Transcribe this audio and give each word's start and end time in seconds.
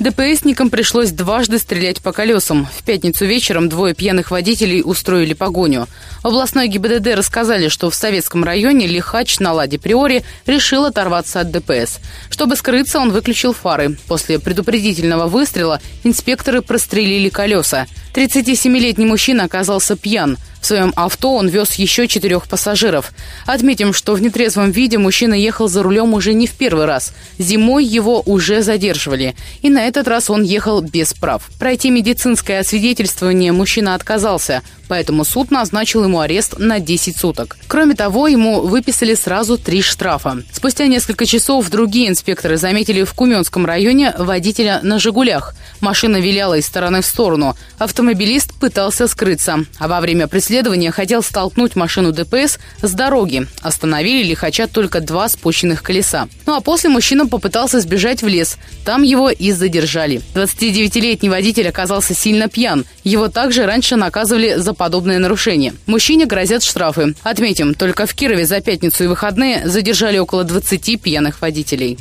ДПСникам 0.00 0.70
пришлось 0.70 1.10
дважды 1.10 1.58
стрелять 1.58 2.00
по 2.00 2.12
колесам. 2.12 2.66
В 2.74 2.82
пятницу 2.84 3.26
вечером 3.26 3.68
двое 3.68 3.94
пьяных 3.94 4.30
водителей 4.30 4.80
устроили 4.82 5.34
погоню. 5.34 5.88
В 6.22 6.28
областной 6.28 6.68
ГИБДД 6.68 7.08
рассказали, 7.16 7.68
что 7.68 7.90
в 7.90 7.94
советском 7.94 8.42
районе 8.42 8.86
Лихач 8.86 9.38
на 9.40 9.52
Ладе 9.52 9.78
Приори 9.78 10.22
решил 10.46 10.86
оторваться 10.86 11.40
от 11.40 11.50
ДПС. 11.50 12.00
Чтобы 12.30 12.56
скрыться, 12.56 12.98
он 12.98 13.10
выключил 13.12 13.52
фары. 13.52 13.98
После 14.06 14.38
предупредительного 14.38 15.26
выстрела 15.26 15.82
инспекторы 16.02 16.62
прострелили 16.62 17.28
колеса. 17.28 17.86
37-летний 18.14 19.04
мужчина 19.04 19.44
оказался 19.44 19.96
пьян. 19.96 20.38
В 20.60 20.66
своем 20.66 20.92
авто 20.96 21.34
он 21.34 21.48
вез 21.48 21.74
еще 21.74 22.06
четырех 22.06 22.46
пассажиров. 22.46 23.12
Отметим, 23.46 23.92
что 23.92 24.14
в 24.14 24.22
нетрезвом 24.22 24.70
виде 24.70 24.98
мужчина 24.98 25.34
ехал 25.34 25.68
за 25.68 25.82
рулем 25.82 26.14
уже 26.14 26.34
не 26.34 26.46
в 26.46 26.52
первый 26.52 26.84
раз. 26.84 27.12
Зимой 27.38 27.84
его 27.84 28.22
уже 28.26 28.62
задерживали. 28.62 29.34
И 29.62 29.70
на 29.70 29.86
этот 29.86 30.06
раз 30.06 30.30
он 30.30 30.42
ехал 30.42 30.80
без 30.80 31.14
прав. 31.14 31.48
Пройти 31.58 31.90
медицинское 31.90 32.60
освидетельствование 32.60 33.52
мужчина 33.52 33.94
отказался 33.94 34.62
поэтому 34.90 35.24
суд 35.24 35.52
назначил 35.52 36.02
ему 36.02 36.18
арест 36.18 36.58
на 36.58 36.80
10 36.80 37.16
суток. 37.16 37.56
Кроме 37.68 37.94
того, 37.94 38.26
ему 38.26 38.62
выписали 38.62 39.14
сразу 39.14 39.56
три 39.56 39.82
штрафа. 39.82 40.42
Спустя 40.52 40.88
несколько 40.88 41.26
часов 41.26 41.70
другие 41.70 42.08
инспекторы 42.08 42.56
заметили 42.56 43.04
в 43.04 43.14
Куменском 43.14 43.64
районе 43.64 44.12
водителя 44.18 44.80
на 44.82 44.98
«Жигулях». 44.98 45.54
Машина 45.78 46.16
виляла 46.16 46.58
из 46.58 46.66
стороны 46.66 47.02
в 47.02 47.06
сторону. 47.06 47.56
Автомобилист 47.78 48.52
пытался 48.54 49.06
скрыться, 49.06 49.64
а 49.78 49.86
во 49.86 50.00
время 50.00 50.26
преследования 50.26 50.49
хотел 50.90 51.22
столкнуть 51.22 51.76
машину 51.76 52.12
ДПС 52.12 52.58
с 52.82 52.92
дороги. 52.92 53.46
Остановили 53.62 54.22
лихача 54.24 54.66
только 54.66 55.00
два 55.00 55.28
спущенных 55.28 55.82
колеса. 55.82 56.28
Ну 56.46 56.54
а 56.54 56.60
после 56.60 56.90
мужчина 56.90 57.26
попытался 57.26 57.80
сбежать 57.80 58.22
в 58.22 58.28
лес. 58.28 58.56
Там 58.84 59.02
его 59.02 59.30
и 59.30 59.52
задержали. 59.52 60.20
29-летний 60.34 61.28
водитель 61.28 61.68
оказался 61.68 62.14
сильно 62.14 62.48
пьян. 62.48 62.84
Его 63.04 63.28
также 63.28 63.66
раньше 63.66 63.96
наказывали 63.96 64.56
за 64.56 64.74
подобное 64.74 65.18
нарушение. 65.18 65.74
Мужчине 65.86 66.26
грозят 66.26 66.62
штрафы. 66.62 67.14
Отметим, 67.22 67.74
только 67.74 68.06
в 68.06 68.14
Кирове 68.14 68.46
за 68.46 68.60
пятницу 68.60 69.04
и 69.04 69.06
выходные 69.06 69.66
задержали 69.68 70.18
около 70.18 70.44
20 70.44 71.00
пьяных 71.00 71.40
водителей. 71.40 71.98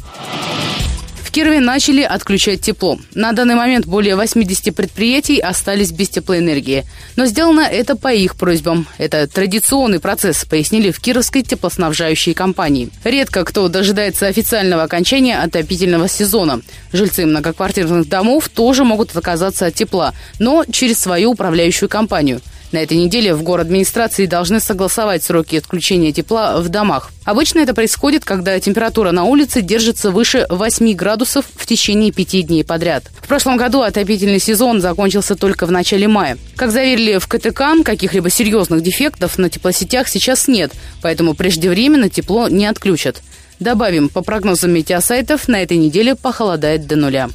В 1.29 1.31
Кирове 1.31 1.59
начали 1.59 2.01
отключать 2.01 2.61
тепло. 2.61 2.97
На 3.13 3.33
данный 3.33 3.53
момент 3.53 3.85
более 3.85 4.15
80 4.15 4.75
предприятий 4.75 5.39
остались 5.39 5.91
без 5.91 6.09
теплоэнергии. 6.09 6.85
Но 7.17 7.27
сделано 7.27 7.61
это 7.61 7.95
по 7.95 8.11
их 8.11 8.35
просьбам. 8.35 8.87
Это 8.97 9.27
традиционный 9.27 9.99
процесс, 9.99 10.43
пояснили 10.45 10.89
в 10.89 10.99
Кировской 10.99 11.43
теплоснабжающей 11.43 12.33
компании. 12.33 12.89
Редко 13.03 13.45
кто 13.45 13.67
дожидается 13.67 14.25
официального 14.25 14.81
окончания 14.81 15.39
отопительного 15.39 16.07
сезона. 16.09 16.61
Жильцы 16.93 17.27
многоквартирных 17.27 18.09
домов 18.09 18.49
тоже 18.49 18.83
могут 18.83 19.15
отказаться 19.15 19.67
от 19.67 19.75
тепла, 19.75 20.15
но 20.39 20.65
через 20.65 20.99
свою 20.99 21.33
управляющую 21.33 21.89
компанию– 21.89 22.41
на 22.71 22.77
этой 22.77 22.97
неделе 22.97 23.33
в 23.33 23.43
город 23.43 23.67
администрации 23.67 24.25
должны 24.25 24.59
согласовать 24.59 25.23
сроки 25.23 25.55
отключения 25.55 26.11
тепла 26.11 26.59
в 26.59 26.69
домах. 26.69 27.11
Обычно 27.23 27.59
это 27.59 27.73
происходит, 27.73 28.25
когда 28.25 28.59
температура 28.59 29.11
на 29.11 29.23
улице 29.23 29.61
держится 29.61 30.11
выше 30.11 30.45
8 30.49 30.93
градусов 30.93 31.45
в 31.55 31.65
течение 31.65 32.11
пяти 32.11 32.41
дней 32.41 32.63
подряд. 32.63 33.05
В 33.21 33.27
прошлом 33.27 33.57
году 33.57 33.81
отопительный 33.81 34.39
сезон 34.39 34.81
закончился 34.81 35.35
только 35.35 35.65
в 35.65 35.71
начале 35.71 36.07
мая. 36.07 36.37
Как 36.55 36.71
заверили 36.71 37.17
в 37.17 37.27
КТК, 37.27 37.75
каких-либо 37.83 38.29
серьезных 38.29 38.81
дефектов 38.81 39.37
на 39.37 39.49
теплосетях 39.49 40.07
сейчас 40.07 40.47
нет, 40.47 40.71
поэтому 41.01 41.35
преждевременно 41.35 42.09
тепло 42.09 42.47
не 42.47 42.65
отключат. 42.65 43.21
Добавим, 43.59 44.09
по 44.09 44.21
прогнозам 44.21 44.71
метеосайтов, 44.71 45.47
на 45.47 45.61
этой 45.61 45.77
неделе 45.77 46.15
похолодает 46.15 46.87
до 46.87 46.95
нуля. 46.95 47.29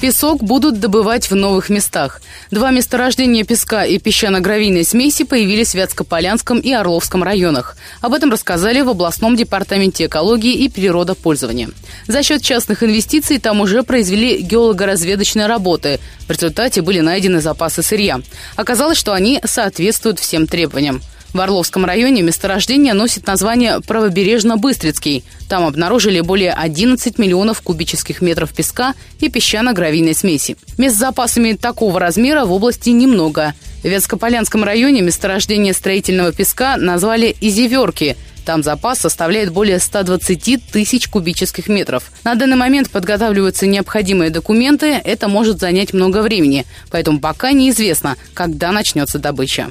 Песок 0.00 0.42
будут 0.42 0.80
добывать 0.80 1.30
в 1.30 1.34
новых 1.34 1.68
местах. 1.68 2.22
Два 2.50 2.70
месторождения 2.70 3.44
песка 3.44 3.84
и 3.84 3.98
песчано-гравийной 3.98 4.82
смеси 4.82 5.24
появились 5.24 5.72
в 5.72 5.74
Вятскополянском 5.74 6.58
и 6.58 6.72
Орловском 6.72 7.22
районах. 7.22 7.76
Об 8.00 8.14
этом 8.14 8.30
рассказали 8.30 8.80
в 8.80 8.88
областном 8.88 9.36
департаменте 9.36 10.06
экологии 10.06 10.54
и 10.54 10.70
природопользования. 10.70 11.68
За 12.06 12.22
счет 12.22 12.40
частных 12.40 12.82
инвестиций 12.82 13.38
там 13.38 13.60
уже 13.60 13.82
произвели 13.82 14.40
геолого-разведочные 14.40 15.46
работы. 15.46 16.00
В 16.26 16.30
результате 16.30 16.80
были 16.80 17.00
найдены 17.00 17.42
запасы 17.42 17.82
сырья. 17.82 18.20
Оказалось, 18.56 18.96
что 18.96 19.12
они 19.12 19.38
соответствуют 19.44 20.18
всем 20.18 20.46
требованиям. 20.46 21.02
В 21.32 21.40
Орловском 21.40 21.84
районе 21.84 22.22
месторождение 22.22 22.92
носит 22.92 23.26
название 23.26 23.80
Правобережно-Быстрицкий. 23.86 25.24
Там 25.48 25.64
обнаружили 25.64 26.20
более 26.20 26.52
11 26.52 27.18
миллионов 27.18 27.60
кубических 27.62 28.20
метров 28.20 28.52
песка 28.52 28.94
и 29.20 29.28
песчано-гравийной 29.28 30.14
смеси. 30.14 30.56
Мест 30.76 30.96
с 30.96 30.98
запасами 30.98 31.52
такого 31.52 32.00
размера 32.00 32.44
в 32.44 32.52
области 32.52 32.90
немного. 32.90 33.54
В 33.82 33.84
Вятскополянском 33.84 34.64
районе 34.64 35.02
месторождение 35.02 35.72
строительного 35.72 36.32
песка 36.32 36.76
назвали 36.76 37.34
«Изиверки», 37.40 38.16
там 38.44 38.62
запас 38.62 38.98
составляет 38.98 39.52
более 39.52 39.78
120 39.78 40.72
тысяч 40.72 41.08
кубических 41.08 41.68
метров. 41.68 42.10
На 42.24 42.34
данный 42.34 42.56
момент 42.56 42.90
подготавливаются 42.90 43.66
необходимые 43.66 44.30
документы. 44.30 45.00
Это 45.04 45.28
может 45.28 45.60
занять 45.60 45.92
много 45.92 46.22
времени. 46.22 46.66
Поэтому 46.90 47.20
пока 47.20 47.52
неизвестно, 47.52 48.16
когда 48.34 48.72
начнется 48.72 49.18
добыча. 49.18 49.70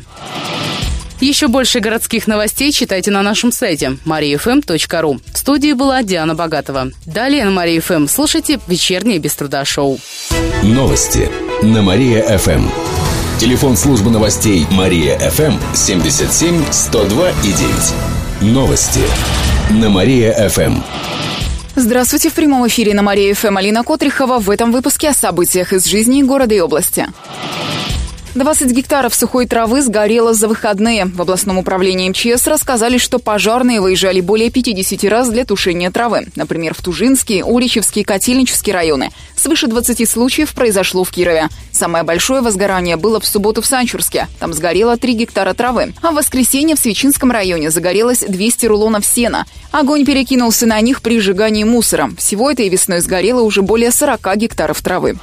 Еще 1.19 1.49
больше 1.49 1.81
городских 1.81 2.27
новостей 2.27 2.71
читайте 2.71 3.11
на 3.11 3.21
нашем 3.21 3.51
сайте 3.51 3.97
mariafm.ru. 4.05 5.19
В 5.33 5.37
студии 5.37 5.73
была 5.73 6.01
Диана 6.01 6.33
Богатова. 6.33 6.91
Далее 7.05 7.43
на 7.43 7.51
Мария 7.51 7.81
ФМ 7.81 8.07
слушайте 8.07 8.59
вечернее 8.67 9.19
без 9.19 9.35
труда 9.35 9.65
шоу. 9.65 9.99
Новости 10.63 11.29
на 11.61 11.81
Мария-ФМ. 11.81 12.69
Телефон 13.37 13.75
службы 13.75 14.09
новостей 14.11 14.65
Мария-ФМ 14.71 15.57
77 15.73 16.63
102 16.71 17.29
и 17.31 17.53
9. 18.41 18.53
Новости 18.53 19.01
на 19.71 19.89
Мария-ФМ. 19.89 20.81
Здравствуйте, 21.75 22.29
в 22.29 22.33
прямом 22.33 22.65
эфире 22.67 22.93
на 22.93 23.03
Мария 23.03 23.33
ФМ 23.33 23.57
Алина 23.57 23.83
Котрихова. 23.83 24.39
В 24.39 24.49
этом 24.49 24.71
выпуске 24.71 25.09
о 25.09 25.13
событиях 25.13 25.73
из 25.73 25.85
жизни 25.85 26.23
города 26.23 26.55
и 26.55 26.59
области. 26.61 27.07
20 28.35 28.71
гектаров 28.71 29.15
сухой 29.15 29.47
травы 29.47 29.81
сгорело 29.81 30.33
за 30.33 30.47
выходные. 30.47 31.05
В 31.05 31.21
областном 31.21 31.57
управлении 31.57 32.09
МЧС 32.09 32.45
рассказали, 32.45 32.99
что 32.99 33.17
пожарные 33.17 33.81
выезжали 33.81 34.21
более 34.21 34.51
50 34.51 35.03
раз 35.09 35.29
для 35.29 35.45
тушения 35.45 35.89
травы. 35.89 36.27
Например, 36.35 36.75
в 36.75 36.81
Тужинский, 36.81 37.41
Уричевский, 37.43 38.03
Котельнический 38.03 38.71
районы. 38.71 39.09
Свыше 39.35 39.65
20 39.65 40.07
случаев 40.07 40.53
произошло 40.53 41.03
в 41.03 41.09
Кирове. 41.09 41.49
Самое 41.71 42.03
большое 42.03 42.41
возгорание 42.41 42.97
было 42.97 43.19
в 43.19 43.25
субботу 43.25 43.61
в 43.61 43.65
Санчурске. 43.65 44.27
Там 44.39 44.53
сгорело 44.53 44.95
3 44.95 45.13
гектара 45.13 45.55
травы. 45.55 45.93
А 46.03 46.11
в 46.11 46.15
воскресенье 46.15 46.75
в 46.75 46.79
Свечинском 46.79 47.31
районе 47.31 47.71
загорелось 47.71 48.23
200 48.27 48.67
рулонов 48.67 49.05
сена. 49.05 49.45
Огонь 49.71 50.05
перекинулся 50.05 50.67
на 50.67 50.79
них 50.81 51.01
при 51.01 51.19
сжигании 51.19 51.63
мусора. 51.63 52.11
Всего 52.17 52.51
этой 52.51 52.69
весной 52.69 53.01
сгорело 53.01 53.41
уже 53.41 53.63
более 53.63 53.91
40 53.91 54.35
гектаров 54.35 54.81
травы. 54.81 55.17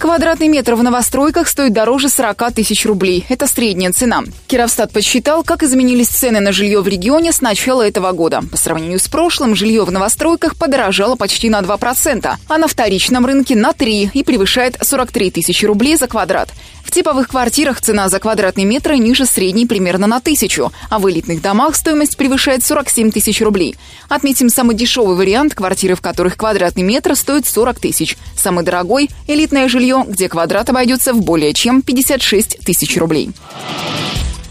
Квадратный 0.00 0.48
метр 0.48 0.76
в 0.76 0.82
новостройках 0.82 1.46
стоит 1.46 1.74
дороже 1.74 2.08
40 2.08 2.54
тысяч 2.54 2.86
рублей. 2.86 3.26
Это 3.28 3.46
средняя 3.46 3.92
цена. 3.92 4.22
Кировстат 4.46 4.92
подсчитал, 4.92 5.44
как 5.44 5.62
изменились 5.62 6.08
цены 6.08 6.40
на 6.40 6.52
жилье 6.52 6.80
в 6.80 6.88
регионе 6.88 7.32
с 7.32 7.42
начала 7.42 7.86
этого 7.86 8.12
года. 8.12 8.40
По 8.50 8.56
сравнению 8.56 8.98
с 8.98 9.08
прошлым, 9.08 9.54
жилье 9.54 9.84
в 9.84 9.92
новостройках 9.92 10.56
подорожало 10.56 11.16
почти 11.16 11.50
на 11.50 11.60
2%, 11.60 12.34
а 12.48 12.58
на 12.58 12.66
вторичном 12.66 13.26
рынке 13.26 13.54
на 13.54 13.72
3% 13.72 14.12
и 14.14 14.24
превышает 14.24 14.78
43 14.80 15.32
тысячи 15.32 15.66
рублей 15.66 15.98
за 15.98 16.06
квадрат. 16.06 16.48
В 16.82 16.92
типовых 16.92 17.28
квартирах 17.28 17.80
цена 17.80 18.08
за 18.08 18.18
квадратный 18.18 18.64
метр 18.64 18.94
ниже 18.94 19.26
средней 19.26 19.66
примерно 19.66 20.06
на 20.06 20.18
тысячу, 20.18 20.72
а 20.88 20.98
в 20.98 21.08
элитных 21.08 21.40
домах 21.42 21.76
стоимость 21.76 22.16
превышает 22.16 22.64
47 22.64 23.12
тысяч 23.12 23.40
рублей. 23.42 23.76
Отметим 24.08 24.48
самый 24.48 24.74
дешевый 24.74 25.14
вариант– 25.14 25.54
квартиры, 25.54 25.94
в 25.94 26.00
которых 26.00 26.36
квадратный 26.36 26.82
метр 26.82 27.14
стоит 27.14 27.46
40 27.46 27.78
тысяч. 27.78 28.16
Самый 28.36 28.64
дорогой– 28.64 29.10
элитное 29.28 29.68
жилье, 29.68 29.89
где 30.06 30.28
квадрат 30.28 30.70
обойдется 30.70 31.12
в 31.12 31.22
более 31.22 31.52
чем 31.52 31.82
56 31.82 32.58
тысяч 32.64 32.96
рублей. 32.96 33.30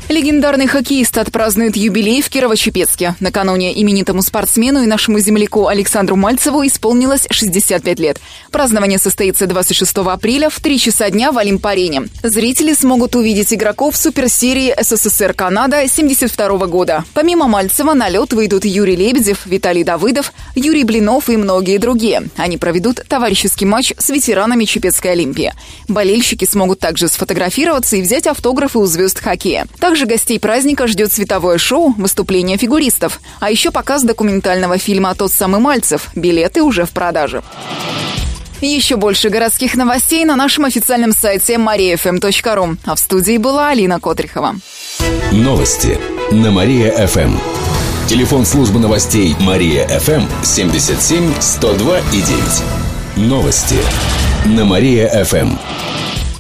Легендарный 0.09 0.65
хоккеист 0.65 1.19
отпразднует 1.19 1.75
юбилей 1.75 2.23
в 2.23 2.29
Кирово-Чепецке. 2.31 3.13
Накануне 3.19 3.79
именитому 3.79 4.23
спортсмену 4.23 4.81
и 4.81 4.87
нашему 4.87 5.19
земляку 5.19 5.67
Александру 5.67 6.15
Мальцеву 6.15 6.65
исполнилось 6.65 7.27
65 7.29 7.99
лет. 7.99 8.19
Празднование 8.49 8.97
состоится 8.97 9.45
26 9.45 9.97
апреля 9.97 10.49
в 10.49 10.59
3 10.59 10.79
часа 10.79 11.11
дня 11.11 11.31
в 11.31 11.37
Олимп-арене. 11.37 12.07
Зрители 12.23 12.73
смогут 12.73 13.15
увидеть 13.15 13.53
игроков 13.53 13.95
суперсерии 13.95 14.73
СССР-Канада 14.81 15.87
72 15.87 16.65
года. 16.65 17.05
Помимо 17.13 17.47
Мальцева 17.47 17.93
на 17.93 18.09
лед 18.09 18.33
выйдут 18.33 18.65
Юрий 18.65 18.95
Лебедев, 18.95 19.45
Виталий 19.45 19.83
Давыдов, 19.83 20.33
Юрий 20.55 20.85
Блинов 20.85 21.29
и 21.29 21.37
многие 21.37 21.77
другие. 21.77 22.23
Они 22.35 22.57
проведут 22.57 23.03
товарищеский 23.07 23.67
матч 23.67 23.93
с 23.95 24.09
ветеранами 24.09 24.65
Чепецкой 24.65 25.11
Олимпии. 25.11 25.53
Болельщики 25.87 26.45
смогут 26.45 26.79
также 26.79 27.09
сфотографироваться 27.09 27.95
и 27.95 28.01
взять 28.01 28.25
автографы 28.25 28.79
у 28.79 28.87
звезд 28.87 29.19
хоккея. 29.19 29.67
Также 29.79 29.98
также 29.99 30.11
гостей 30.13 30.39
праздника 30.39 30.87
ждет 30.87 31.11
световое 31.11 31.57
шоу, 31.57 31.93
выступление 31.97 32.57
фигуристов, 32.57 33.19
а 33.41 33.51
еще 33.51 33.69
показ 33.69 34.03
документального 34.03 34.77
фильма 34.77 35.13
«Тот 35.13 35.29
самый 35.29 35.59
Мальцев». 35.59 36.07
Билеты 36.15 36.61
уже 36.61 36.85
в 36.85 36.91
продаже. 36.91 37.43
Еще 38.61 38.95
больше 38.95 39.27
городских 39.27 39.75
новостей 39.75 40.23
на 40.23 40.37
нашем 40.37 40.63
официальном 40.63 41.11
сайте 41.11 41.55
mariafm.ru. 41.55 42.77
А 42.85 42.95
в 42.95 42.99
студии 42.99 43.37
была 43.37 43.71
Алина 43.71 43.99
Котрихова. 43.99 44.55
Новости 45.33 45.97
на 46.31 46.49
Мария-ФМ. 46.49 47.35
Телефон 48.07 48.45
службы 48.45 48.79
новостей 48.79 49.35
Мария-ФМ 49.41 50.23
77 50.43 51.33
102 51.41 51.99
и 51.99 52.21
9. 52.21 53.27
Новости 53.27 53.75
на 54.45 54.63
Мария-ФМ. 54.63 55.57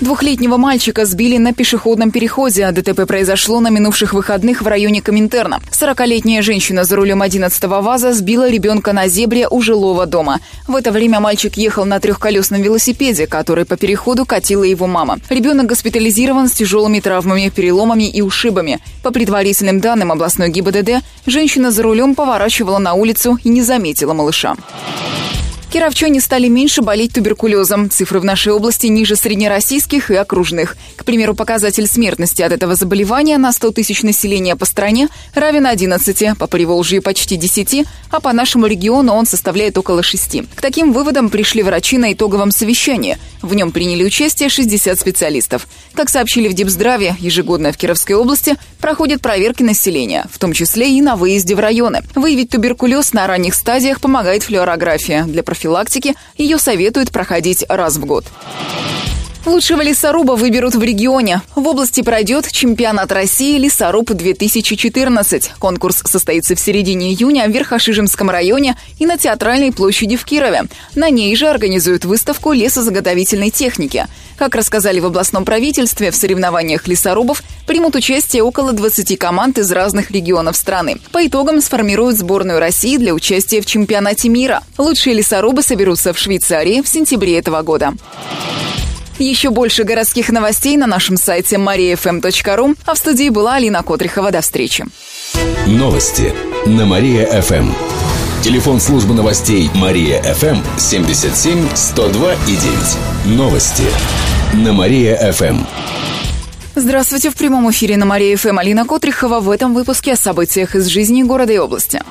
Двухлетнего 0.00 0.56
мальчика 0.56 1.04
сбили 1.04 1.38
на 1.38 1.52
пешеходном 1.52 2.10
переходе. 2.10 2.68
ДТП 2.72 3.06
произошло 3.06 3.60
на 3.60 3.68
минувших 3.70 4.12
выходных 4.12 4.60
в 4.60 4.66
районе 4.66 5.00
Коминтерна. 5.00 5.60
40-летняя 5.70 6.42
женщина 6.42 6.82
за 6.82 6.96
рулем 6.96 7.22
11-го 7.22 7.80
ВАЗа 7.80 8.12
сбила 8.12 8.50
ребенка 8.50 8.92
на 8.92 9.06
зебре 9.06 9.46
у 9.48 9.62
жилого 9.62 10.06
дома. 10.06 10.40
В 10.66 10.74
это 10.74 10.90
время 10.90 11.20
мальчик 11.20 11.56
ехал 11.56 11.84
на 11.84 12.00
трехколесном 12.00 12.60
велосипеде, 12.60 13.28
который 13.28 13.64
по 13.64 13.76
переходу 13.76 14.26
катила 14.26 14.64
его 14.64 14.88
мама. 14.88 15.20
Ребенок 15.30 15.66
госпитализирован 15.66 16.48
с 16.48 16.52
тяжелыми 16.52 16.98
травмами, 16.98 17.48
переломами 17.54 18.10
и 18.10 18.20
ушибами. 18.20 18.80
По 19.04 19.12
предварительным 19.12 19.80
данным 19.80 20.10
областной 20.10 20.50
ГИБДД, 20.50 21.04
женщина 21.26 21.70
за 21.70 21.84
рулем 21.84 22.16
поворачивала 22.16 22.78
на 22.78 22.94
улицу 22.94 23.38
и 23.44 23.48
не 23.48 23.62
заметила 23.62 24.12
малыша. 24.12 24.56
Кировчане 25.74 26.20
стали 26.20 26.46
меньше 26.46 26.82
болеть 26.82 27.14
туберкулезом. 27.14 27.90
Цифры 27.90 28.20
в 28.20 28.24
нашей 28.24 28.52
области 28.52 28.86
ниже 28.86 29.16
среднероссийских 29.16 30.08
и 30.12 30.14
окружных. 30.14 30.76
К 30.94 31.04
примеру, 31.04 31.34
показатель 31.34 31.88
смертности 31.88 32.42
от 32.42 32.52
этого 32.52 32.76
заболевания 32.76 33.38
на 33.38 33.50
100 33.50 33.72
тысяч 33.72 34.04
населения 34.04 34.54
по 34.54 34.66
стране 34.66 35.08
равен 35.34 35.66
11, 35.66 36.38
по 36.38 36.46
Приволжью 36.46 37.02
почти 37.02 37.34
10, 37.34 37.86
а 38.10 38.20
по 38.20 38.32
нашему 38.32 38.66
региону 38.66 39.14
он 39.14 39.26
составляет 39.26 39.76
около 39.76 40.04
6. 40.04 40.42
К 40.54 40.62
таким 40.62 40.92
выводам 40.92 41.28
пришли 41.28 41.64
врачи 41.64 41.98
на 41.98 42.12
итоговом 42.12 42.52
совещании. 42.52 43.18
В 43.42 43.52
нем 43.56 43.72
приняли 43.72 44.04
участие 44.04 44.50
60 44.50 45.00
специалистов. 45.00 45.66
Как 45.94 46.08
сообщили 46.08 46.46
в 46.46 46.54
Депздраве, 46.54 47.16
ежегодно 47.18 47.72
в 47.72 47.76
Кировской 47.76 48.14
области 48.14 48.54
проходят 48.78 49.20
проверки 49.20 49.64
населения, 49.64 50.24
в 50.30 50.38
том 50.38 50.52
числе 50.52 50.96
и 50.96 51.02
на 51.02 51.16
выезде 51.16 51.56
в 51.56 51.58
районы. 51.58 52.04
Выявить 52.14 52.50
туберкулез 52.50 53.12
на 53.12 53.26
ранних 53.26 53.54
стадиях 53.54 54.00
помогает 54.00 54.44
флюорография. 54.44 55.24
Для 55.24 55.42
профилактики 55.42 55.63
профилактики 55.64 56.14
ее 56.36 56.58
советуют 56.58 57.10
проходить 57.10 57.64
раз 57.68 57.96
в 57.96 58.04
год. 58.04 58.24
Лучшего 59.46 59.82
лесоруба 59.82 60.32
выберут 60.32 60.74
в 60.74 60.82
регионе. 60.82 61.42
В 61.54 61.68
области 61.68 62.00
пройдет 62.00 62.50
чемпионат 62.50 63.12
России 63.12 63.58
«Лесоруб-2014». 63.58 65.50
Конкурс 65.58 66.02
состоится 66.06 66.54
в 66.54 66.60
середине 66.60 67.12
июня 67.12 67.46
в 67.46 67.50
Верхошижемском 67.50 68.30
районе 68.30 68.78
и 68.98 69.04
на 69.04 69.18
Театральной 69.18 69.70
площади 69.70 70.16
в 70.16 70.24
Кирове. 70.24 70.62
На 70.94 71.10
ней 71.10 71.36
же 71.36 71.46
организуют 71.46 72.06
выставку 72.06 72.52
лесозаготовительной 72.52 73.50
техники. 73.50 74.06
Как 74.38 74.54
рассказали 74.54 74.98
в 74.98 75.06
областном 75.06 75.44
правительстве, 75.44 76.10
в 76.10 76.16
соревнованиях 76.16 76.88
лесорубов 76.88 77.42
примут 77.66 77.96
участие 77.96 78.42
около 78.42 78.72
20 78.72 79.18
команд 79.18 79.58
из 79.58 79.70
разных 79.70 80.10
регионов 80.10 80.56
страны. 80.56 80.96
По 81.12 81.26
итогам 81.26 81.60
сформируют 81.60 82.16
сборную 82.16 82.60
России 82.60 82.96
для 82.96 83.12
участия 83.12 83.60
в 83.60 83.66
чемпионате 83.66 84.30
мира. 84.30 84.62
Лучшие 84.78 85.14
лесорубы 85.14 85.62
соберутся 85.62 86.14
в 86.14 86.18
Швейцарии 86.18 86.80
в 86.80 86.88
сентябре 86.88 87.38
этого 87.38 87.60
года. 87.60 87.92
Еще 89.18 89.50
больше 89.50 89.84
городских 89.84 90.30
новостей 90.30 90.76
на 90.76 90.86
нашем 90.86 91.16
сайте 91.16 91.56
mariafm.ru. 91.56 92.76
А 92.84 92.94
в 92.94 92.98
студии 92.98 93.28
была 93.28 93.54
Алина 93.54 93.82
Котрихова. 93.82 94.32
До 94.32 94.40
встречи. 94.40 94.84
Новости 95.66 96.32
на 96.66 96.84
Мария-ФМ. 96.84 97.70
Телефон 98.42 98.80
службы 98.80 99.14
новостей 99.14 99.70
Мария-ФМ 99.74 100.58
77 100.78 101.68
102 101.74 102.34
и 102.34 102.56
9. 103.26 103.38
Новости 103.38 103.84
на 104.52 104.72
Мария-ФМ. 104.72 105.64
Здравствуйте, 106.74 107.30
в 107.30 107.36
прямом 107.36 107.70
эфире 107.70 107.96
на 107.96 108.04
Мария-ФМ 108.04 108.58
Алина 108.58 108.84
Котрихова. 108.84 109.38
В 109.38 109.48
этом 109.48 109.74
выпуске 109.74 110.14
о 110.14 110.16
событиях 110.16 110.74
из 110.74 110.86
жизни 110.86 111.22
города 111.22 111.52
и 111.52 111.58
области. 111.58 112.02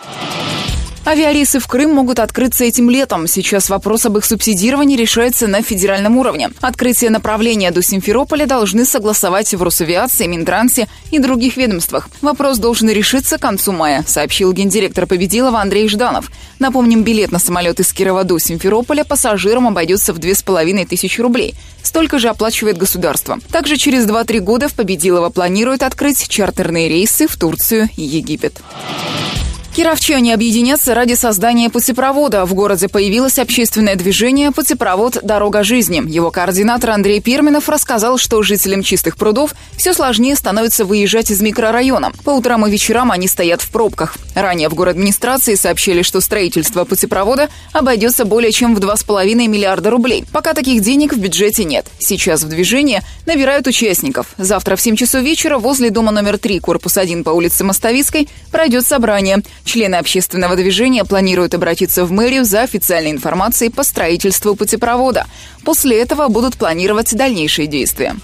Авиарейсы 1.05 1.59
в 1.59 1.67
Крым 1.67 1.93
могут 1.93 2.19
открыться 2.19 2.63
этим 2.63 2.89
летом. 2.89 3.27
Сейчас 3.27 3.69
вопрос 3.69 4.05
об 4.05 4.17
их 4.17 4.23
субсидировании 4.23 4.95
решается 4.95 5.47
на 5.47 5.61
федеральном 5.61 6.17
уровне. 6.17 6.49
Открытие 6.61 7.09
направления 7.09 7.71
до 7.71 7.83
Симферополя 7.83 8.45
должны 8.45 8.85
согласовать 8.85 9.53
в 9.53 9.61
Росавиации, 9.61 10.27
Минтрансе 10.27 10.87
и 11.11 11.19
других 11.19 11.57
ведомствах. 11.57 12.07
Вопрос 12.21 12.57
должен 12.57 12.89
решиться 12.89 13.37
к 13.37 13.41
концу 13.41 13.73
мая, 13.73 14.05
сообщил 14.07 14.53
гендиректор 14.53 15.05
Победилова 15.05 15.59
Андрей 15.59 15.89
Жданов. 15.89 16.31
Напомним, 16.59 17.03
билет 17.03 17.33
на 17.33 17.39
самолет 17.39 17.81
из 17.81 17.91
Кирова 17.91 18.23
до 18.23 18.39
Симферополя 18.39 19.03
пассажирам 19.03 19.67
обойдется 19.67 20.13
в 20.13 20.19
2500 20.19 21.19
рублей. 21.19 21.55
Столько 21.81 22.17
же 22.17 22.29
оплачивает 22.29 22.77
государство. 22.77 23.39
Также 23.51 23.75
через 23.75 24.05
2-3 24.05 24.39
года 24.39 24.69
в 24.69 24.73
Победилово 24.73 25.29
планируют 25.31 25.83
открыть 25.83 26.29
чартерные 26.29 26.87
рейсы 26.87 27.27
в 27.27 27.35
Турцию 27.35 27.89
и 27.97 28.03
Египет. 28.03 28.61
Кировчане 29.73 30.35
объединятся 30.35 30.93
ради 30.93 31.13
создания 31.13 31.67
путепровода. 31.67 32.45
В 32.45 32.53
городе 32.53 32.87
появилось 32.87 33.39
общественное 33.39 33.95
движение 33.95 34.51
«Путепровод. 34.51 35.17
Дорога 35.23 35.63
жизни». 35.63 36.03
Его 36.07 36.29
координатор 36.29 36.91
Андрей 36.91 37.19
Перминов 37.19 37.67
рассказал, 37.69 38.19
что 38.19 38.43
жителям 38.43 38.83
Чистых 38.83 39.17
прудов 39.17 39.55
все 39.75 39.95
сложнее 39.95 40.35
становится 40.35 40.85
выезжать 40.85 41.31
из 41.31 41.41
микрорайона. 41.41 42.11
По 42.23 42.29
утрам 42.29 42.67
и 42.67 42.69
вечерам 42.69 43.11
они 43.11 43.27
стоят 43.27 43.63
в 43.63 43.71
пробках. 43.71 44.15
Ранее 44.35 44.69
в 44.69 44.75
город 44.75 44.93
администрации 44.93 45.55
сообщили, 45.55 46.03
что 46.03 46.21
строительство 46.21 46.85
путепровода 46.85 47.49
обойдется 47.71 48.25
более 48.25 48.51
чем 48.51 48.75
в 48.75 48.79
2,5 48.79 49.47
миллиарда 49.47 49.89
рублей. 49.89 50.23
Пока 50.31 50.53
таких 50.53 50.83
денег 50.83 51.13
в 51.13 51.17
бюджете 51.17 51.63
нет. 51.63 51.87
Сейчас 51.97 52.43
в 52.43 52.47
движение 52.47 53.01
набирают 53.25 53.65
участников. 53.65 54.27
Завтра 54.37 54.75
в 54.75 54.81
7 54.81 54.95
часов 54.95 55.23
вечера 55.23 55.57
возле 55.57 55.89
дома 55.89 56.11
номер 56.11 56.37
3, 56.37 56.59
корпус 56.59 56.95
1 56.95 57.23
по 57.23 57.31
улице 57.31 57.63
Мостовицкой, 57.63 58.29
пройдет 58.51 58.85
собрание. 58.85 59.41
Члены 59.63 59.95
общественного 59.95 60.55
движения 60.55 61.05
планируют 61.05 61.53
обратиться 61.53 62.05
в 62.05 62.11
мэрию 62.11 62.43
за 62.43 62.61
официальной 62.61 63.11
информацией 63.11 63.69
по 63.69 63.83
строительству 63.83 64.55
путепровода. 64.55 65.25
После 65.63 65.99
этого 65.99 66.27
будут 66.27 66.57
планировать 66.57 67.15
дальнейшие 67.15 67.67
действия. 67.67 68.15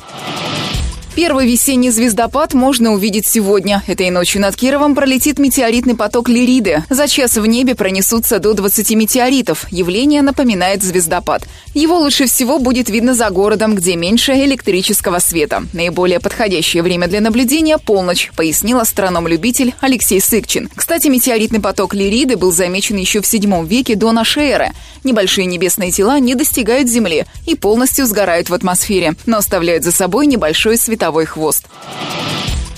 Первый 1.20 1.46
весенний 1.46 1.90
звездопад 1.92 2.54
можно 2.54 2.94
увидеть 2.94 3.28
сегодня. 3.28 3.84
Этой 3.88 4.10
ночью 4.10 4.40
над 4.40 4.56
Кировом 4.56 4.96
пролетит 4.96 5.38
метеоритный 5.38 5.98
поток 5.98 6.30
Лириды. 6.30 6.86
За 6.90 7.10
час 7.10 7.36
в 7.36 7.46
небе 7.46 7.76
пронесутся 7.76 8.40
до 8.40 8.54
20 8.54 8.92
метеоритов. 8.92 9.70
Явление 9.70 10.22
напоминает 10.22 10.82
звездопад. 10.82 11.46
Его 11.74 12.00
лучше 12.00 12.28
всего 12.28 12.58
будет 12.58 12.88
видно 12.88 13.14
за 13.16 13.30
городом, 13.32 13.76
где 13.76 13.98
меньше 13.98 14.32
электрического 14.32 15.20
света. 15.20 15.64
Наиболее 15.74 16.22
подходящее 16.22 16.84
время 16.84 17.10
для 17.10 17.20
наблюдения– 17.20 17.78
полночь, 17.86 18.32
пояснил 18.38 18.80
астроном-любитель 18.80 19.74
Алексей 19.82 20.22
Сыкчин. 20.22 20.70
Кстати, 20.74 21.10
метеоритный 21.10 21.60
поток 21.60 21.94
Лириды 21.94 22.38
был 22.38 22.54
замечен 22.54 22.96
еще 22.96 23.20
в 23.20 23.28
7 23.28 23.68
веке 23.68 23.96
до 23.96 24.14
нашей 24.14 24.48
эры. 24.52 24.72
Небольшие 25.04 25.48
небесные 25.48 25.92
тела 25.92 26.18
не 26.20 26.36
достигают 26.36 26.88
Земли 26.88 27.26
и 27.46 27.56
полностью 27.56 28.06
сгорают 28.06 28.50
в 28.50 28.54
атмосфере, 28.54 29.16
но 29.26 29.38
оставляют 29.38 29.84
за 29.84 29.92
собой 29.92 30.26
небольшой 30.26 30.78
световой 30.78 31.09
световой 31.10 31.26
хвост. 31.26 31.66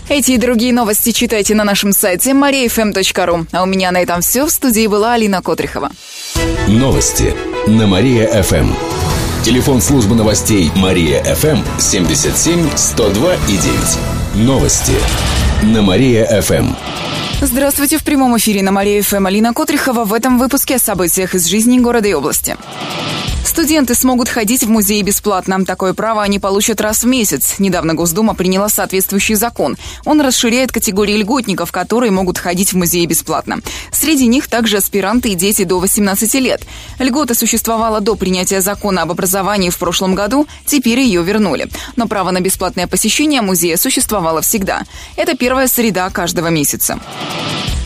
Эти 0.09 0.31
и 0.31 0.37
другие 0.37 0.73
новости 0.73 1.11
читайте 1.11 1.55
на 1.55 1.63
нашем 1.63 1.93
сайте 1.93 2.31
mariafm.ru. 2.31 3.47
А 3.51 3.63
у 3.63 3.65
меня 3.65 3.91
на 3.91 4.01
этом 4.01 4.21
все. 4.21 4.45
В 4.45 4.49
студии 4.49 4.87
была 4.87 5.13
Алина 5.13 5.41
Котрихова. 5.41 5.91
Новости 6.67 7.33
на 7.67 7.87
Мария-ФМ. 7.87 8.73
Телефон 9.43 9.81
службы 9.81 10.15
новостей 10.15 10.71
Мария-ФМ 10.75 11.79
77 11.79 12.69
102 12.75 13.35
и 13.35 13.57
9. 13.57 14.45
Новости 14.47 14.93
на 15.63 15.81
Мария-ФМ. 15.81 16.73
Здравствуйте, 17.41 17.97
в 17.97 18.03
прямом 18.03 18.37
эфире 18.37 18.61
на 18.63 18.71
Мария-ФМ 18.71 19.25
Алина 19.25 19.53
Котрихова. 19.53 20.03
В 20.03 20.13
этом 20.13 20.37
выпуске 20.37 20.75
о 20.75 20.79
событиях 20.79 21.35
из 21.35 21.47
жизни 21.47 21.79
города 21.79 22.07
и 22.07 22.13
области. 22.13 22.57
Студенты 23.51 23.95
смогут 23.95 24.29
ходить 24.29 24.63
в 24.63 24.69
музей 24.69 25.01
бесплатно. 25.03 25.65
Такое 25.65 25.93
право 25.93 26.23
они 26.23 26.39
получат 26.39 26.79
раз 26.79 27.03
в 27.03 27.07
месяц. 27.07 27.55
Недавно 27.59 27.93
Госдума 27.93 28.33
приняла 28.33 28.69
соответствующий 28.69 29.35
закон. 29.35 29.75
Он 30.05 30.21
расширяет 30.21 30.71
категории 30.71 31.17
льготников, 31.17 31.69
которые 31.73 32.11
могут 32.11 32.37
ходить 32.37 32.71
в 32.71 32.77
музей 32.77 33.05
бесплатно. 33.05 33.59
Среди 33.91 34.27
них 34.27 34.47
также 34.47 34.77
аспиранты 34.77 35.33
и 35.33 35.35
дети 35.35 35.65
до 35.65 35.79
18 35.79 36.33
лет. 36.35 36.61
Льгота 36.97 37.35
существовала 37.35 37.99
до 37.99 38.15
принятия 38.15 38.61
закона 38.61 39.01
об 39.01 39.11
образовании 39.11 39.69
в 39.69 39.77
прошлом 39.77 40.15
году, 40.15 40.47
теперь 40.65 41.01
ее 41.01 41.21
вернули. 41.21 41.67
Но 41.97 42.07
право 42.07 42.31
на 42.31 42.39
бесплатное 42.39 42.87
посещение 42.87 43.41
музея 43.41 43.75
существовало 43.75 44.41
всегда. 44.41 44.83
Это 45.17 45.35
первая 45.35 45.67
среда 45.67 46.09
каждого 46.09 46.47
месяца. 46.47 47.01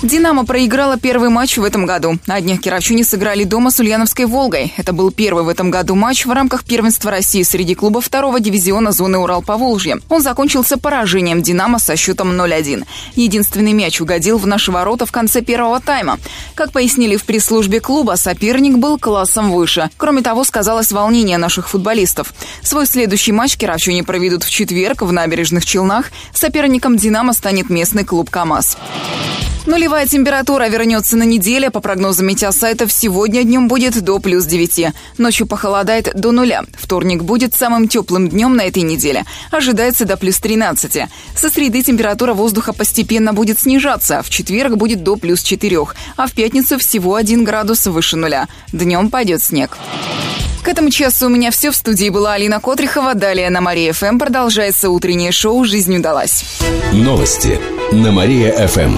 «Динамо» 0.03 0.45
проиграла 0.45 0.97
первый 0.97 1.29
матч 1.29 1.57
в 1.57 1.63
этом 1.63 1.85
году. 1.85 2.19
На 2.27 2.39
днях 2.41 2.59
кировчане 2.59 3.03
сыграли 3.03 3.43
дома 3.43 3.71
с 3.71 3.79
Ульяновской 3.79 4.25
«Волгой». 4.25 4.73
Это 4.77 4.93
был 4.93 5.09
первый 5.09 5.43
в 5.43 5.49
этом 5.49 5.71
году 5.71 5.95
матч 5.95 6.25
в 6.25 6.31
рамках 6.31 6.63
первенства 6.63 7.09
России 7.09 7.43
среди 7.43 7.75
клубов 7.75 8.05
второго 8.05 8.39
дивизиона 8.39 8.91
зоны 8.91 9.17
Урал-Поволжье. 9.17 10.01
Он 10.09 10.21
закончился 10.21 10.77
поражением 10.77 11.41
«Динамо» 11.41 11.79
со 11.79 11.95
счетом 11.95 12.39
0-1. 12.39 12.85
Единственный 13.15 13.73
мяч 13.73 13.99
угодил 14.01 14.37
в 14.37 14.45
наши 14.45 14.71
ворота 14.71 15.05
в 15.05 15.11
конце 15.11 15.41
первого 15.41 15.79
тайма. 15.79 16.19
Как 16.55 16.71
пояснили 16.71 17.15
в 17.15 17.23
пресс-службе 17.23 17.79
клуба, 17.79 18.15
соперник 18.17 18.77
был 18.77 18.99
классом 18.99 19.51
выше. 19.51 19.89
Кроме 19.97 20.21
того, 20.21 20.43
сказалось 20.43 20.91
волнение 20.91 21.37
наших 21.37 21.69
футболистов. 21.69 22.33
Свой 22.61 22.85
следующий 22.85 23.31
матч 23.31 23.55
кировчане 23.55 24.03
проведут 24.03 24.43
в 24.43 24.49
четверг 24.49 25.01
в 25.01 25.11
набережных 25.11 25.65
Челнах. 25.65 26.11
Соперником 26.33 26.97
«Динамо» 26.97 27.33
станет 27.33 27.69
местный 27.69 28.03
клуб 28.03 28.29
«КамАЗ». 28.29 28.77
Нулевая 29.65 30.05
температура 30.05 30.67
вернется 30.67 31.17
на 31.17 31.24
неделе. 31.24 31.72
По 31.72 31.79
прогнозам 31.79 32.27
метеосайтов, 32.27 32.91
сегодня 32.91 33.43
днем 33.43 33.67
будет 33.67 34.00
до 34.03 34.19
плюс 34.19 34.45
9. 34.45 34.93
Ночью 35.17 35.48
похолодает 35.48 36.12
до 36.13 36.31
нуля. 36.31 36.63
Вторник 36.77 37.24
будет 37.24 37.55
самым 37.55 37.88
теплым 37.88 38.29
днем 38.29 38.55
на 38.55 38.62
этой 38.62 38.84
неделе. 38.84 39.25
Ожидается 39.50 40.05
до 40.05 40.17
плюс 40.17 40.38
13. 40.38 41.10
Со 41.36 41.50
среды 41.50 41.81
температура 41.81 42.36
воздуха 42.36 42.74
постепенно 42.74 43.34
будет 43.34 43.60
снижаться. 43.60 44.22
В 44.22 44.29
четверг 44.29 44.75
будет 44.75 45.03
до 45.03 45.15
плюс 45.15 45.41
4. 45.41 45.77
А 46.15 46.27
в 46.27 46.34
пятницу 46.34 46.77
всего 46.77 47.15
1 47.15 47.43
градус 47.43 47.88
выше 47.88 48.17
нуля. 48.17 48.48
Днем 48.72 49.10
пойдет 49.10 49.41
снег. 49.41 49.77
К 50.62 50.67
этому 50.67 50.91
часу 50.91 51.25
у 51.25 51.29
меня 51.29 51.50
все. 51.50 51.72
В 51.72 51.75
студии 51.75 52.10
была 52.10 52.34
Алина 52.34 52.60
Котрихова. 52.60 53.15
Далее 53.15 53.50
на 53.50 53.62
Мария 53.62 53.93
ФМ 53.93 54.19
продолжается 54.19 54.91
утреннее 54.91 55.31
шоу 55.31 55.65
«Жизнь 55.65 55.95
удалась». 55.95 56.45
Новости 56.93 57.60
на 57.91 58.12
Мария 58.12 58.67
ФМ. 58.67 58.98